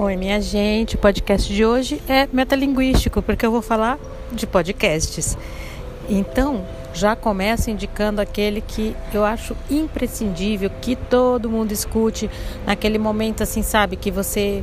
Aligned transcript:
Oi, 0.00 0.16
minha 0.16 0.40
gente. 0.40 0.94
O 0.94 0.98
podcast 0.98 1.52
de 1.52 1.64
hoje 1.64 2.00
é 2.08 2.28
metalinguístico, 2.32 3.20
porque 3.20 3.44
eu 3.44 3.50
vou 3.50 3.60
falar 3.60 3.98
de 4.30 4.46
podcasts. 4.46 5.36
Então, 6.08 6.64
já 6.94 7.16
começo 7.16 7.68
indicando 7.68 8.20
aquele 8.20 8.60
que 8.60 8.94
eu 9.12 9.24
acho 9.24 9.56
imprescindível 9.68 10.70
que 10.80 10.94
todo 10.94 11.50
mundo 11.50 11.72
escute 11.72 12.30
naquele 12.64 12.96
momento 12.96 13.42
assim, 13.42 13.60
sabe, 13.60 13.96
que 13.96 14.12
você 14.12 14.62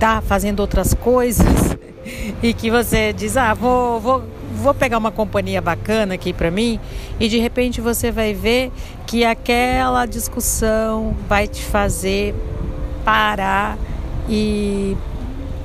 tá 0.00 0.22
fazendo 0.22 0.60
outras 0.60 0.94
coisas 0.94 1.76
e 2.42 2.54
que 2.54 2.70
você 2.70 3.12
diz: 3.12 3.36
"Ah, 3.36 3.52
vou 3.52 4.00
vou 4.00 4.24
vou 4.54 4.72
pegar 4.72 4.96
uma 4.96 5.12
companhia 5.12 5.60
bacana 5.60 6.14
aqui 6.14 6.32
para 6.32 6.50
mim", 6.50 6.80
e 7.20 7.28
de 7.28 7.36
repente 7.36 7.82
você 7.82 8.10
vai 8.10 8.32
ver 8.32 8.72
que 9.06 9.26
aquela 9.26 10.06
discussão 10.06 11.14
vai 11.28 11.46
te 11.46 11.62
fazer 11.62 12.34
parar 13.04 13.76
e 14.28 14.96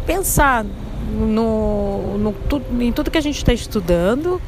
pensar 0.05 0.66
no, 1.12 2.17
no, 2.17 2.35
em 2.81 2.91
tudo 2.91 3.12
que 3.12 3.17
a 3.17 3.22
gente 3.22 3.38
está 3.38 3.53
estudando, 3.53 4.41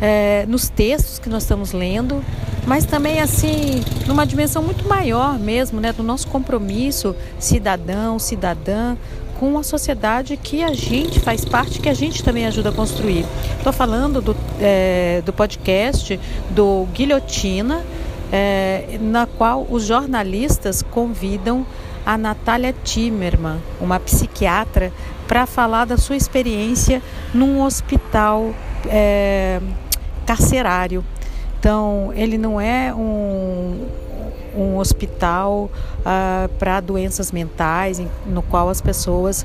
é, 0.00 0.44
nos 0.46 0.68
textos 0.68 1.18
que 1.18 1.28
nós 1.28 1.42
estamos 1.42 1.72
lendo, 1.72 2.22
mas 2.66 2.84
também 2.84 3.20
assim 3.20 3.82
numa 4.06 4.26
dimensão 4.26 4.62
muito 4.62 4.86
maior 4.88 5.38
mesmo, 5.38 5.80
né, 5.80 5.92
do 5.92 6.02
nosso 6.02 6.28
compromisso 6.28 7.14
cidadão, 7.38 8.18
cidadã 8.18 8.96
com 9.38 9.56
a 9.56 9.62
sociedade 9.62 10.36
que 10.36 10.64
a 10.64 10.72
gente 10.72 11.20
faz 11.20 11.44
parte, 11.44 11.80
que 11.80 11.88
a 11.88 11.94
gente 11.94 12.24
também 12.24 12.46
ajuda 12.46 12.70
a 12.70 12.72
construir. 12.72 13.24
Estou 13.56 13.72
falando 13.72 14.20
do, 14.20 14.36
é, 14.60 15.22
do 15.24 15.32
podcast 15.32 16.18
do 16.50 16.86
Guilhotina, 16.92 17.84
é, 18.32 18.98
na 19.00 19.26
qual 19.26 19.66
os 19.70 19.84
jornalistas 19.84 20.82
convidam 20.82 21.64
a 22.08 22.16
Natália 22.16 22.74
Timmerman, 22.82 23.60
uma 23.78 24.00
psiquiatra, 24.00 24.90
para 25.26 25.44
falar 25.44 25.84
da 25.84 25.98
sua 25.98 26.16
experiência 26.16 27.02
num 27.34 27.62
hospital 27.62 28.54
é, 28.86 29.60
carcerário. 30.24 31.04
Então, 31.60 32.10
ele 32.14 32.38
não 32.38 32.58
é 32.58 32.94
um, 32.94 33.86
um 34.56 34.78
hospital 34.78 35.70
uh, 35.98 36.48
para 36.58 36.80
doenças 36.80 37.30
mentais, 37.30 38.00
no 38.24 38.40
qual 38.40 38.70
as 38.70 38.80
pessoas 38.80 39.44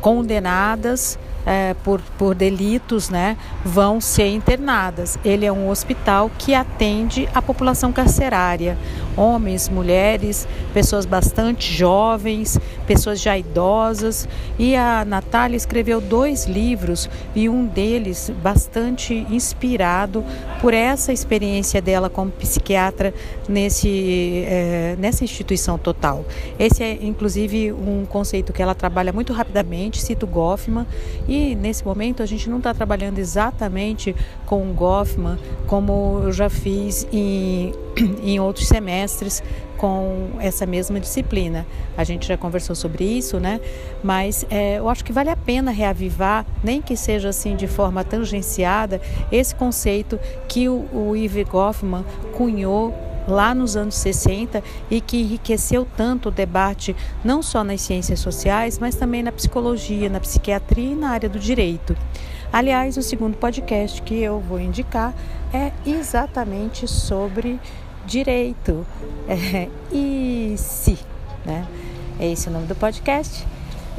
condenadas 0.00 1.16
é, 1.46 1.74
por, 1.82 2.00
por 2.18 2.34
delitos 2.34 3.08
né, 3.08 3.36
vão 3.64 4.00
ser 4.00 4.28
internadas. 4.28 5.18
Ele 5.24 5.46
é 5.46 5.52
um 5.52 5.68
hospital 5.68 6.30
que 6.38 6.54
atende 6.54 7.28
a 7.34 7.40
população 7.40 7.92
carcerária, 7.92 8.76
homens, 9.16 9.68
mulheres, 9.68 10.46
pessoas 10.72 11.04
bastante 11.04 11.72
jovens, 11.72 12.58
pessoas 12.86 13.20
já 13.20 13.36
idosas. 13.36 14.28
E 14.58 14.76
a 14.76 15.04
Natália 15.04 15.56
escreveu 15.56 16.00
dois 16.00 16.46
livros 16.46 17.08
e 17.34 17.48
um 17.48 17.66
deles 17.66 18.30
bastante 18.42 19.26
inspirado 19.30 20.24
por 20.60 20.74
essa 20.74 21.12
experiência 21.12 21.80
dela 21.80 22.10
como 22.10 22.30
psiquiatra 22.30 23.14
nesse, 23.48 24.44
é, 24.46 24.96
nessa 24.98 25.24
instituição 25.24 25.78
total. 25.78 26.24
Esse 26.58 26.82
é, 26.82 26.98
inclusive, 27.02 27.72
um 27.72 28.04
conceito 28.06 28.52
que 28.52 28.62
ela 28.62 28.74
trabalha 28.74 29.12
muito 29.12 29.32
rapidamente, 29.32 30.00
cito 30.00 30.26
Goffman, 30.26 30.86
e 31.30 31.54
nesse 31.54 31.84
momento 31.84 32.24
a 32.24 32.26
gente 32.26 32.50
não 32.50 32.58
está 32.58 32.74
trabalhando 32.74 33.20
exatamente 33.20 34.16
com 34.44 34.68
o 34.68 34.74
Goffman 34.74 35.38
como 35.68 36.22
eu 36.24 36.32
já 36.32 36.50
fiz 36.50 37.06
em, 37.12 37.72
em 38.20 38.40
outros 38.40 38.66
semestres 38.66 39.40
com 39.76 40.30
essa 40.40 40.66
mesma 40.66 40.98
disciplina. 40.98 41.64
A 41.96 42.02
gente 42.02 42.26
já 42.26 42.36
conversou 42.36 42.74
sobre 42.74 43.04
isso, 43.04 43.38
né? 43.38 43.60
Mas 44.02 44.44
é, 44.50 44.78
eu 44.78 44.88
acho 44.88 45.04
que 45.04 45.12
vale 45.12 45.30
a 45.30 45.36
pena 45.36 45.70
reavivar, 45.70 46.44
nem 46.64 46.82
que 46.82 46.96
seja 46.96 47.28
assim 47.28 47.54
de 47.54 47.68
forma 47.68 48.02
tangenciada, 48.02 49.00
esse 49.30 49.54
conceito 49.54 50.18
que 50.48 50.68
o, 50.68 50.84
o 50.92 51.16
Yves 51.16 51.48
Goffman 51.48 52.04
cunhou 52.36 52.92
lá 53.30 53.54
nos 53.54 53.76
anos 53.76 53.94
60 53.94 54.62
e 54.90 55.00
que 55.00 55.20
enriqueceu 55.20 55.86
tanto 55.96 56.28
o 56.28 56.32
debate 56.32 56.94
não 57.24 57.42
só 57.42 57.64
nas 57.64 57.80
ciências 57.80 58.20
sociais, 58.20 58.78
mas 58.78 58.94
também 58.94 59.22
na 59.22 59.32
psicologia, 59.32 60.10
na 60.10 60.20
psiquiatria 60.20 60.92
e 60.92 60.94
na 60.94 61.10
área 61.10 61.28
do 61.28 61.38
direito. 61.38 61.96
Aliás, 62.52 62.96
o 62.96 63.02
segundo 63.02 63.36
podcast 63.36 64.02
que 64.02 64.20
eu 64.20 64.40
vou 64.40 64.60
indicar 64.60 65.14
é 65.54 65.72
exatamente 65.86 66.86
sobre 66.88 67.58
direito. 68.04 68.86
É, 69.32 69.68
e 69.92 70.56
se, 70.58 70.98
né? 71.46 71.64
É 72.18 72.32
esse 72.32 72.48
o 72.48 72.50
nome 72.50 72.66
do 72.66 72.74
podcast 72.74 73.46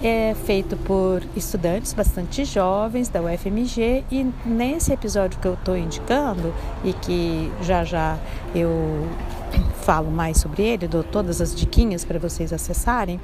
é 0.03 0.33
feito 0.33 0.75
por 0.77 1.21
estudantes 1.35 1.93
bastante 1.93 2.43
jovens 2.43 3.07
da 3.07 3.21
UFMG 3.21 4.03
e 4.11 4.27
nesse 4.45 4.91
episódio 4.91 5.39
que 5.39 5.47
eu 5.47 5.53
estou 5.53 5.77
indicando 5.77 6.53
e 6.83 6.91
que 6.91 7.51
já 7.61 7.83
já 7.83 8.17
eu 8.55 9.07
falo 9.83 10.09
mais 10.09 10.37
sobre 10.37 10.63
ele, 10.63 10.87
dou 10.87 11.03
todas 11.03 11.39
as 11.41 11.55
diquinhas 11.55 12.03
para 12.03 12.17
vocês 12.17 12.51
acessarem, 12.51 13.19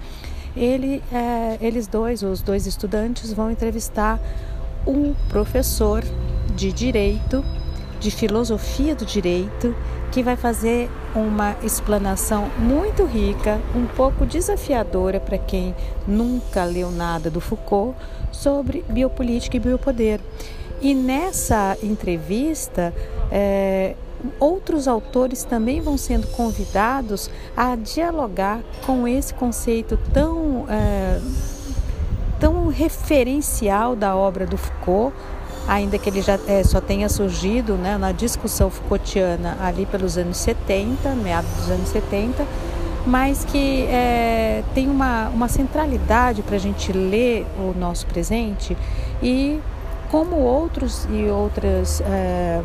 ele, 0.56 1.04
é, 1.12 1.58
eles 1.62 1.88
dois, 1.88 2.24
os 2.24 2.42
dois 2.42 2.66
estudantes, 2.66 3.32
vão 3.32 3.52
entrevistar 3.52 4.20
um 4.86 5.14
professor 5.30 6.04
de 6.56 6.72
direito, 6.72 7.44
de 8.00 8.12
filosofia 8.12 8.96
do 8.96 9.06
direito 9.06 9.76
que 10.12 10.24
vai 10.24 10.36
fazer 10.36 10.90
uma 11.14 11.56
explanação 11.64 12.50
muito 12.58 13.06
rica, 13.06 13.60
um 13.76 13.86
pouco 13.86 14.26
desafiadora 14.26 15.20
para 15.20 15.38
quem 15.38 15.76
nunca 16.08 16.64
leu 16.64 16.90
nada 16.92 17.30
do 17.30 17.42
Foucault 17.42 17.98
sobre 18.32 18.84
biopolítica 18.90 19.58
e 19.58 19.60
biopoder. 19.60 20.20
E 20.80 20.94
nessa 20.94 21.76
entrevista, 21.82 22.94
é, 23.32 23.96
outros 24.40 24.88
autores 24.88 25.44
também 25.44 25.82
vão 25.82 25.98
sendo 25.98 26.28
convidados 26.28 27.30
a 27.56 27.76
dialogar 27.76 28.62
com 28.86 29.08
esse 29.08 29.34
conceito 29.34 30.00
tão, 30.14 30.66
é, 30.70 31.20
tão 32.40 32.68
referencial 32.68 33.96
da 33.96 34.16
obra 34.16 34.46
do 34.46 34.58
Foucault 34.58 35.16
ainda 35.68 35.98
que 35.98 36.10
ele 36.10 36.22
já 36.22 36.40
é, 36.48 36.64
só 36.64 36.80
tenha 36.80 37.10
surgido 37.10 37.74
né, 37.74 37.98
na 37.98 38.12
discussão 38.12 38.70
Foucaultiana 38.70 39.58
ali 39.62 39.86
pelos 39.86 40.18
anos 40.18 40.38
70, 40.38 41.10
meados 41.16 41.52
dos 41.52 41.70
anos 41.70 41.90
70, 41.90 42.46
mas 43.06 43.44
que 43.46 43.84
é, 43.84 44.64
tem 44.74 44.90
uma, 44.90 45.30
uma 45.30 45.48
centralidade 45.48 46.42
para 46.42 46.56
a 46.56 46.60
gente 46.60 46.92
ler 46.92 47.46
o 47.60 47.78
nosso 47.78 48.06
presente 48.08 48.78
e 49.22 49.60
como 50.10 50.38
outros 50.38 51.08
e 51.12 51.26
outras 51.30 52.02
é, 52.02 52.62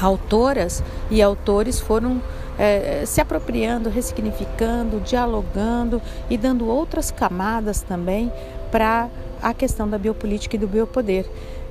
autoras 0.00 0.82
e 1.10 1.20
autores 1.20 1.80
foram 1.80 2.20
é, 2.58 3.04
se 3.06 3.20
apropriando, 3.20 3.88
ressignificando, 3.88 5.00
dialogando 5.00 6.00
e 6.30 6.36
dando 6.36 6.68
outras 6.68 7.10
camadas 7.10 7.82
também 7.82 8.32
para 8.70 9.08
a 9.42 9.52
questão 9.52 9.88
da 9.88 9.98
biopolítica 9.98 10.56
e 10.56 10.58
do 10.58 10.66
biopoder. 10.66 11.26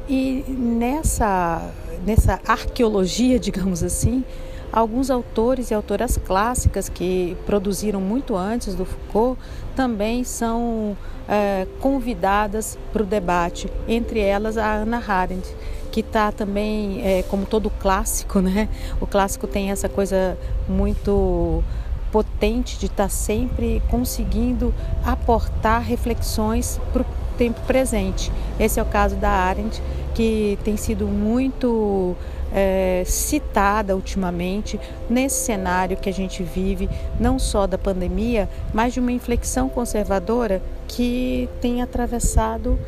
E 0.08 0.44
nessa, 0.48 1.72
nessa 2.06 2.40
arqueologia, 2.48 3.40
digamos 3.40 3.84
assim, 3.84 4.24
alguns 4.72 5.10
autores 5.10 5.72
e 5.72 5.74
autoras 5.74 6.18
clássicas 6.18 6.90
que 6.90 7.36
produziram 7.46 8.00
muito 8.00 8.36
antes 8.36 8.76
do 8.76 8.86
Foucault 8.86 9.40
também 9.76 10.24
são 10.24 10.96
é, 11.28 11.66
convidadas 11.80 12.78
para 12.94 13.02
o 13.02 13.06
debate, 13.06 13.72
entre 13.88 14.20
elas 14.20 14.58
a 14.58 14.74
Ana 14.74 15.04
Arendt, 15.06 15.48
que 15.92 16.02
está 16.02 16.32
também, 16.32 17.02
é, 17.04 17.24
como 17.24 17.46
todo 17.46 17.70
clássico, 17.70 18.42
né? 18.42 18.70
O 19.02 19.08
clássico 19.08 19.48
tem 19.48 19.72
essa 19.72 19.90
coisa 19.90 20.38
muito 20.68 21.64
potente 22.12 22.78
de 22.78 22.86
estar 22.86 23.04
tá 23.04 23.10
sempre 23.10 23.82
conseguindo 23.90 24.74
aportar 25.04 25.82
reflexões 25.82 26.80
para 26.94 27.02
o 27.02 27.06
tempo 27.36 27.60
presente. 27.62 28.32
Esse 28.60 28.80
é 28.80 28.84
o 28.84 28.86
caso 28.86 29.16
da 29.16 29.30
Arendt, 29.30 29.82
que 30.14 30.58
tem 30.64 30.78
sido 30.78 31.08
muito 31.08 32.16
é, 32.54 33.04
citada 33.06 33.96
ultimamente 33.96 34.80
nesse 35.10 35.44
cenário 35.44 35.98
que 35.98 36.10
a 36.10 36.14
gente 36.14 36.42
vive, 36.42 36.90
não 37.20 37.38
só 37.38 37.68
da 37.68 37.78
pandemia, 37.78 38.48
mas 38.74 38.94
de 38.94 39.00
uma 39.00 39.12
inflexão 39.12 39.68
conservadora 39.68 40.62
que 40.88 41.50
tem 41.62 41.82
atravessado 41.82 42.80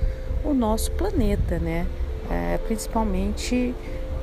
o 0.44 0.54
nosso 0.54 0.92
planeta, 0.92 1.60
né? 1.60 1.86
É, 2.30 2.58
principalmente 2.66 3.74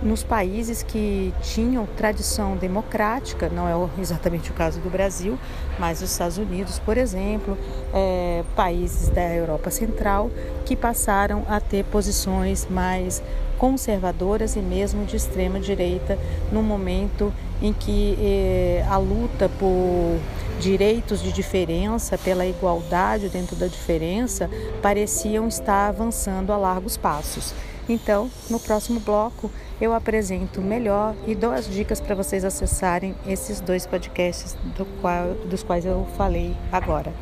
nos 0.04 0.22
países 0.22 0.82
que 0.82 1.32
tinham 1.40 1.86
tradição 1.96 2.56
democrática, 2.56 3.48
não 3.48 3.66
é 3.66 4.00
exatamente 4.00 4.50
o 4.50 4.54
caso 4.54 4.78
do 4.80 4.90
Brasil, 4.90 5.38
mas 5.78 6.02
os 6.02 6.12
Estados 6.12 6.36
Unidos, 6.36 6.78
por 6.78 6.98
exemplo, 6.98 7.56
é, 7.92 8.44
países 8.54 9.08
da 9.08 9.34
Europa 9.34 9.70
Central 9.70 10.30
que 10.66 10.76
passaram 10.76 11.44
a 11.48 11.58
ter 11.58 11.84
posições 11.86 12.68
mais 12.70 13.22
conservadoras 13.58 14.56
e 14.56 14.60
mesmo 14.60 15.04
de 15.04 15.16
extrema 15.16 15.58
direita 15.58 16.18
no 16.52 16.62
momento 16.62 17.32
em 17.62 17.72
que 17.72 18.16
eh, 18.20 18.84
a 18.90 18.98
luta 18.98 19.48
por 19.48 20.18
direitos 20.60 21.22
de 21.22 21.32
diferença, 21.32 22.16
pela 22.16 22.46
igualdade 22.46 23.28
dentro 23.28 23.56
da 23.56 23.66
diferença, 23.66 24.48
pareciam 24.80 25.48
estar 25.48 25.88
avançando 25.88 26.52
a 26.52 26.56
largos 26.56 26.96
passos. 26.96 27.54
Então, 27.88 28.30
no 28.48 28.58
próximo 28.58 28.98
bloco, 28.98 29.50
eu 29.80 29.92
apresento 29.92 30.62
melhor 30.62 31.14
e 31.26 31.34
dou 31.34 31.52
as 31.52 31.68
dicas 31.68 32.00
para 32.00 32.14
vocês 32.14 32.44
acessarem 32.44 33.14
esses 33.26 33.60
dois 33.60 33.86
podcasts 33.86 34.56
do 34.76 34.86
qual, 35.00 35.34
dos 35.48 35.62
quais 35.62 35.84
eu 35.84 36.06
falei 36.16 36.56
agora. 36.72 37.12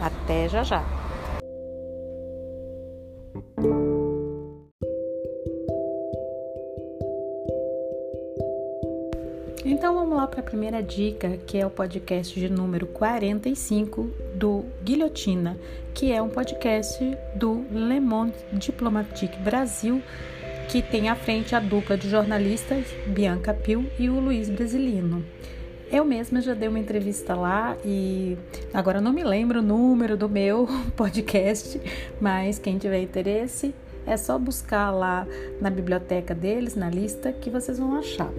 Até 0.00 0.48
já 0.48 0.62
já! 0.62 0.97
Então 9.64 9.94
vamos 9.94 10.16
lá 10.16 10.26
para 10.26 10.40
a 10.40 10.44
primeira 10.44 10.80
dica, 10.80 11.36
que 11.38 11.58
é 11.58 11.66
o 11.66 11.70
podcast 11.70 12.38
de 12.38 12.48
número 12.48 12.86
45 12.86 14.08
do 14.34 14.64
Guilhotina, 14.84 15.58
que 15.92 16.12
é 16.12 16.22
um 16.22 16.28
podcast 16.28 16.98
do 17.34 17.64
Le 17.72 17.98
Monde 17.98 18.34
Diplomatique 18.52 19.36
Brasil, 19.40 20.00
que 20.68 20.80
tem 20.80 21.08
à 21.08 21.16
frente 21.16 21.56
a 21.56 21.60
dupla 21.60 21.96
de 21.98 22.08
jornalistas 22.08 22.86
Bianca 23.08 23.52
Pio 23.52 23.84
e 23.98 24.08
o 24.08 24.20
Luiz 24.20 24.48
Brasilino. 24.48 25.24
Eu 25.90 26.04
mesma 26.04 26.40
já 26.40 26.54
dei 26.54 26.68
uma 26.68 26.78
entrevista 26.78 27.34
lá 27.34 27.76
e 27.84 28.38
agora 28.72 29.00
não 29.00 29.12
me 29.12 29.24
lembro 29.24 29.58
o 29.58 29.62
número 29.62 30.16
do 30.16 30.28
meu 30.28 30.68
podcast, 30.94 31.80
mas 32.20 32.60
quem 32.60 32.78
tiver 32.78 33.02
interesse 33.02 33.74
é 34.06 34.16
só 34.16 34.38
buscar 34.38 34.90
lá 34.92 35.26
na 35.60 35.68
biblioteca 35.68 36.34
deles, 36.34 36.76
na 36.76 36.88
lista, 36.88 37.32
que 37.32 37.50
vocês 37.50 37.78
vão 37.78 37.96
achar. 37.96 38.30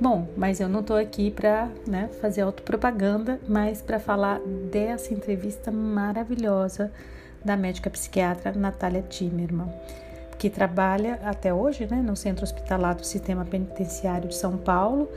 Bom, 0.00 0.28
mas 0.36 0.60
eu 0.60 0.68
não 0.68 0.78
estou 0.78 0.96
aqui 0.96 1.28
para 1.28 1.68
né, 1.84 2.08
fazer 2.20 2.42
autopropaganda, 2.42 3.40
mas 3.48 3.82
para 3.82 3.98
falar 3.98 4.38
dessa 4.70 5.12
entrevista 5.12 5.72
maravilhosa 5.72 6.92
da 7.44 7.56
médica 7.56 7.90
psiquiatra 7.90 8.52
Natália 8.52 9.02
Timerman, 9.02 9.68
que 10.38 10.48
trabalha 10.48 11.18
até 11.24 11.52
hoje 11.52 11.84
né, 11.90 11.96
no 11.96 12.14
Centro 12.14 12.44
Hospitalar 12.44 12.94
do 12.94 13.04
Sistema 13.04 13.44
Penitenciário 13.44 14.28
de 14.28 14.36
São 14.36 14.56
Paulo, 14.56 15.10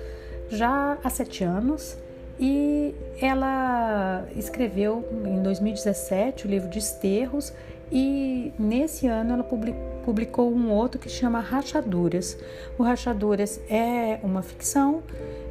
já 0.50 0.98
há 1.04 1.10
sete 1.12 1.44
anos, 1.44 1.96
e 2.40 2.96
ela 3.22 4.26
escreveu 4.36 5.08
em 5.24 5.44
2017 5.44 6.48
o 6.48 6.50
livro 6.50 6.70
Desterros, 6.70 7.54
e 7.92 8.54
nesse 8.58 9.08
ano 9.08 9.34
ela 9.34 9.44
publicou 10.06 10.52
um 10.54 10.72
outro 10.72 11.00
que 11.00 11.10
chama 11.10 11.40
Rachaduras. 11.40 12.38
O 12.78 12.84
Rachaduras 12.84 13.60
é 13.70 14.20
uma 14.24 14.42
ficção 14.42 15.04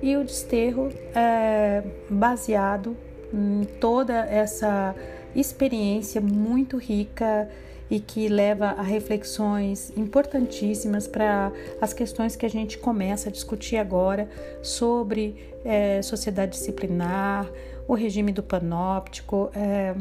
e 0.03 0.17
o 0.17 0.25
Desterro 0.25 0.89
é 1.15 1.83
baseado 2.09 2.97
em 3.33 3.65
toda 3.81 4.15
essa 4.15 4.95
experiência 5.35 6.21
muito 6.21 6.79
rica 6.79 7.49
e 7.91 7.99
que 7.99 8.29
leva 8.29 8.67
a 8.67 8.83
reflexões 8.83 9.93
importantíssimas 9.97 11.09
para 11.09 11.53
as 11.81 11.93
questões 11.93 12.37
que 12.37 12.47
a 12.47 12.51
gente 12.51 12.79
começa 12.79 13.29
a 13.29 13.33
discutir 13.33 13.77
agora 13.77 14.29
sobre 14.63 15.53
é, 15.65 16.01
sociedade 16.01 16.53
disciplinar, 16.53 17.51
o 17.89 17.95
regime 17.95 18.33
do 18.33 18.43
panóptico. 18.43 19.51
É, 19.55 19.95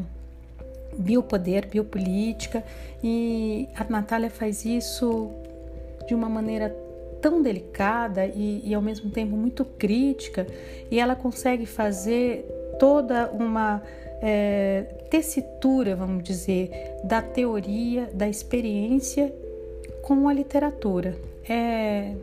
biopoder, 0.96 1.66
biopolítica, 1.66 2.64
e 3.02 3.68
a 3.76 3.84
Natália 3.84 4.30
faz 4.30 4.64
isso 4.64 5.30
de 6.06 6.14
uma 6.14 6.28
maneira 6.28 6.74
tão 7.20 7.42
delicada 7.42 8.26
e, 8.26 8.62
e, 8.64 8.74
ao 8.74 8.82
mesmo 8.82 9.10
tempo 9.10 9.36
muito 9.36 9.64
crítica, 9.64 10.46
e 10.90 10.98
ela 10.98 11.14
consegue 11.14 11.66
fazer 11.66 12.44
toda 12.78 13.30
uma 13.30 13.82
é, 14.22 14.82
tessitura, 15.10 15.94
vamos 15.94 16.22
dizer, 16.24 16.70
da 17.04 17.20
teoria, 17.20 18.08
da 18.12 18.28
experiência 18.28 19.32
com 20.02 20.28
a 20.28 20.32
literatura. 20.32 21.14
É, 21.48 22.14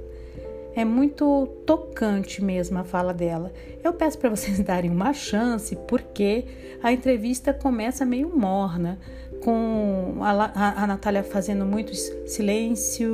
é 0.77 0.85
muito 0.85 1.47
tocante 1.65 2.43
mesmo 2.43 2.77
a 2.77 2.83
fala 2.83 3.11
dela. 3.11 3.51
Eu 3.83 3.93
peço 3.93 4.19
para 4.19 4.29
vocês 4.29 4.59
darem 4.61 4.91
uma 4.91 5.11
chance, 5.11 5.75
porque 5.87 6.45
a 6.83 6.93
entrevista 6.93 7.51
começa 7.51 8.05
meio 8.05 8.29
morna, 8.37 8.99
com 9.43 10.17
a, 10.21 10.51
a, 10.53 10.83
a 10.83 10.87
Natália 10.87 11.23
fazendo 11.23 11.65
muitos 11.65 11.99
silêncios, 12.27 13.09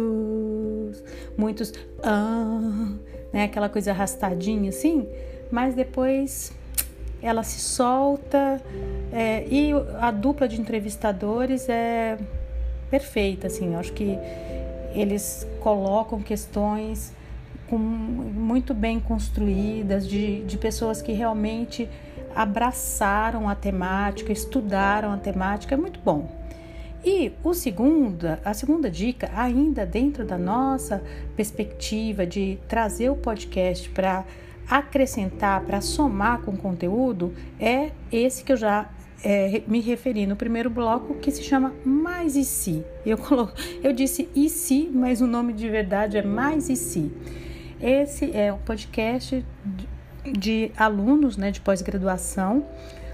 muitos 1.37 1.73
ah, 2.03 2.91
né, 3.31 3.45
aquela 3.45 3.69
coisa 3.69 3.91
arrastadinha 3.91 4.69
assim, 4.69 5.07
mas 5.49 5.73
depois 5.73 6.51
ela 7.21 7.43
se 7.43 7.61
solta 7.61 8.61
é, 9.09 9.45
e 9.47 9.71
a 10.01 10.11
dupla 10.11 10.49
de 10.49 10.59
entrevistadores 10.59 11.69
é 11.69 12.17
perfeita, 12.89 13.47
assim, 13.47 13.73
eu 13.73 13.79
acho 13.79 13.93
que 13.93 14.17
eles 14.93 15.47
colocam 15.61 16.21
questões 16.21 17.13
com, 17.73 17.79
muito 17.79 18.71
bem 18.71 18.99
construídas, 18.99 20.07
de, 20.07 20.43
de 20.43 20.57
pessoas 20.59 21.01
que 21.01 21.11
realmente 21.11 21.89
abraçaram 22.35 23.49
a 23.49 23.55
temática, 23.55 24.31
estudaram 24.31 25.11
a 25.11 25.17
temática, 25.17 25.73
é 25.73 25.77
muito 25.77 25.99
bom. 25.99 26.29
E 27.03 27.31
o 27.43 27.51
segunda, 27.55 28.39
a 28.45 28.53
segunda 28.53 28.91
dica, 28.91 29.31
ainda 29.35 29.87
dentro 29.87 30.23
da 30.23 30.37
nossa 30.37 31.01
perspectiva 31.35 32.27
de 32.27 32.59
trazer 32.67 33.09
o 33.09 33.15
podcast 33.15 33.89
para 33.89 34.23
acrescentar, 34.69 35.61
para 35.61 35.81
somar 35.81 36.41
com 36.41 36.55
conteúdo, 36.55 37.33
é 37.59 37.89
esse 38.11 38.43
que 38.43 38.53
eu 38.53 38.57
já 38.57 38.87
é, 39.23 39.63
me 39.65 39.79
referi 39.79 40.27
no 40.27 40.35
primeiro 40.35 40.69
bloco, 40.69 41.15
que 41.15 41.31
se 41.31 41.41
chama 41.41 41.73
Mais 41.83 42.35
e 42.35 42.45
Si. 42.45 42.83
Eu, 43.03 43.17
colo... 43.17 43.49
eu 43.83 43.91
disse 43.91 44.29
e 44.35 44.47
si, 44.47 44.91
mas 44.93 45.21
o 45.21 45.27
nome 45.27 45.53
de 45.53 45.67
verdade 45.67 46.17
é 46.17 46.21
Mais 46.21 46.69
e 46.69 46.75
Si. 46.75 47.11
Esse 47.81 48.35
é 48.35 48.51
um 48.51 48.57
podcast 48.57 49.45
de, 50.23 50.31
de 50.31 50.71
alunos 50.77 51.37
né, 51.37 51.51
de 51.51 51.59
pós-graduação 51.61 52.65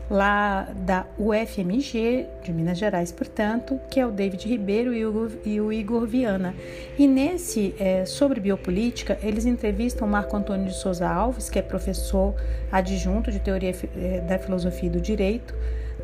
lá 0.10 0.68
da 0.76 1.06
UFMG 1.20 2.26
de 2.44 2.52
Minas 2.52 2.78
Gerais, 2.78 3.12
portanto, 3.12 3.80
que 3.92 4.00
é 4.00 4.06
o 4.06 4.12
David 4.12 4.48
Ribeiro 4.48 4.94
e 4.94 5.06
o, 5.06 5.32
e 5.46 5.62
o 5.62 5.72
Igor 5.72 6.08
Viana. 6.08 6.56
E 6.98 7.08
nesse 7.08 7.76
é, 7.80 8.06
sobre 8.06 8.40
biopolítica, 8.40 9.20
eles 9.22 9.46
entrevistam 9.46 10.08
Marco 10.08 10.36
Antônio 10.36 10.66
de 10.66 10.76
Souza 10.76 11.08
Alves, 11.08 11.50
que 11.50 11.60
é 11.60 11.62
professor 11.62 12.34
adjunto 12.72 13.32
de 13.32 13.40
teoria 13.40 13.74
é, 13.96 14.22
da 14.22 14.40
filosofia 14.40 14.90
e 14.90 14.92
do 14.92 15.00
direito 15.00 15.54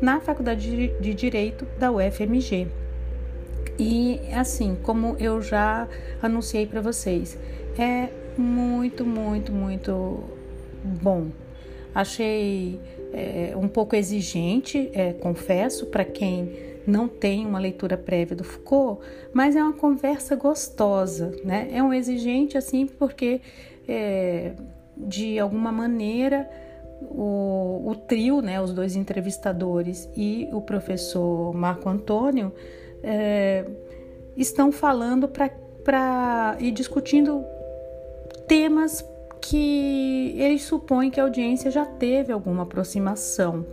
na 0.00 0.20
Faculdade 0.20 0.92
de 1.00 1.14
Direito 1.14 1.66
da 1.78 1.90
UFMG. 1.90 2.68
E 3.78 4.20
assim, 4.32 4.76
como 4.82 5.16
eu 5.18 5.42
já 5.42 5.88
anunciei 6.22 6.66
para 6.66 6.80
vocês, 6.80 7.36
é 7.78 8.08
muito, 8.40 9.04
muito, 9.04 9.52
muito 9.52 10.24
bom. 10.84 11.28
Achei 11.94 12.80
é, 13.12 13.54
um 13.56 13.68
pouco 13.68 13.96
exigente, 13.96 14.90
é, 14.92 15.12
confesso, 15.12 15.86
para 15.86 16.04
quem 16.04 16.52
não 16.86 17.08
tem 17.08 17.44
uma 17.44 17.58
leitura 17.58 17.96
prévia 17.96 18.36
do 18.36 18.44
Foucault, 18.44 19.00
mas 19.32 19.56
é 19.56 19.62
uma 19.62 19.72
conversa 19.72 20.36
gostosa, 20.36 21.34
né? 21.44 21.68
É 21.72 21.82
um 21.82 21.92
exigente 21.92 22.56
assim 22.56 22.86
porque 22.86 23.40
é, 23.88 24.52
de 24.96 25.38
alguma 25.38 25.72
maneira 25.72 26.48
o, 27.02 27.82
o, 27.86 27.94
trio, 27.94 28.40
né, 28.40 28.60
os 28.60 28.72
dois 28.72 28.96
entrevistadores 28.96 30.08
e 30.16 30.48
o 30.52 30.60
professor 30.60 31.52
Marco 31.54 31.88
Antônio 31.88 32.52
é, 33.02 33.64
estão 34.36 34.72
falando 34.72 35.28
para 35.28 36.56
e 36.58 36.70
discutindo 36.70 37.44
temas 38.46 39.04
que 39.40 40.34
eles 40.36 40.62
supõem 40.62 41.10
que 41.10 41.20
a 41.20 41.22
audiência 41.22 41.70
já 41.70 41.84
teve 41.84 42.32
alguma 42.32 42.64
aproximação. 42.64 43.64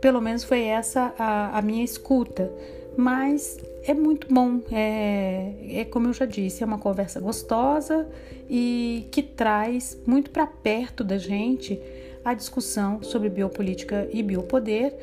Pelo 0.00 0.20
menos 0.20 0.44
foi 0.44 0.62
essa 0.62 1.14
a, 1.18 1.58
a 1.58 1.62
minha 1.62 1.84
escuta. 1.84 2.50
Mas 2.96 3.58
é 3.86 3.92
muito 3.92 4.32
bom, 4.32 4.60
é, 4.70 5.52
é 5.68 5.84
como 5.84 6.08
eu 6.08 6.12
já 6.12 6.24
disse, 6.24 6.62
é 6.62 6.66
uma 6.66 6.78
conversa 6.78 7.20
gostosa 7.20 8.06
e 8.48 9.06
que 9.10 9.22
traz 9.22 9.98
muito 10.06 10.30
para 10.30 10.46
perto 10.46 11.02
da 11.02 11.18
gente 11.18 11.80
a 12.24 12.32
discussão 12.34 13.02
sobre 13.02 13.28
biopolítica 13.28 14.08
e 14.12 14.22
biopoder, 14.22 14.94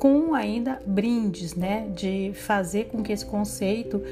com 0.00 0.34
ainda 0.34 0.80
brindes, 0.86 1.54
né, 1.54 1.86
de 1.94 2.32
fazer 2.32 2.86
com 2.86 3.02
que 3.02 3.12
esse 3.12 3.26
conceito 3.26 4.02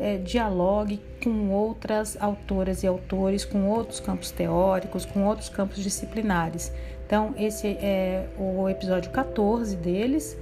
é, 0.00 0.16
dialogue 0.16 0.98
com 1.22 1.50
outras 1.50 2.16
autoras 2.18 2.82
e 2.82 2.86
autores, 2.86 3.44
com 3.44 3.68
outros 3.68 4.00
campos 4.00 4.30
teóricos, 4.30 5.04
com 5.04 5.26
outros 5.26 5.50
campos 5.50 5.82
disciplinares. 5.82 6.72
Então, 7.06 7.34
esse 7.36 7.66
é 7.66 8.26
o 8.38 8.66
episódio 8.70 9.10
14 9.10 9.76
deles 9.76 10.34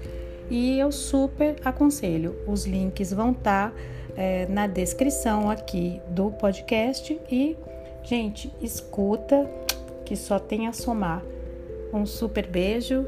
e 0.49 0.79
eu 0.79 0.93
super 0.93 1.57
aconselho. 1.65 2.37
Os 2.47 2.65
links 2.65 3.13
vão 3.13 3.33
estar 3.33 3.71
tá, 3.71 3.77
é, 4.17 4.47
na 4.47 4.69
descrição 4.69 5.51
aqui 5.51 6.01
do 6.11 6.31
podcast 6.31 7.21
e, 7.29 7.57
gente, 8.05 8.55
escuta 8.63 9.51
que 10.05 10.15
só 10.15 10.39
tem 10.39 10.69
a 10.69 10.73
somar. 10.73 11.25
Um 11.93 12.07
super 12.07 12.47
beijo 12.47 13.05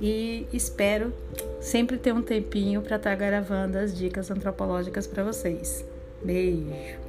e 0.00 0.46
espero 0.52 1.12
sempre 1.60 1.98
ter 1.98 2.12
um 2.12 2.22
tempinho 2.22 2.80
para 2.82 2.96
estar 2.96 3.10
tá 3.10 3.16
gravando 3.16 3.78
as 3.78 3.96
dicas 3.96 4.30
antropológicas 4.30 5.06
para 5.06 5.24
vocês. 5.24 5.84
Beijo! 6.22 7.07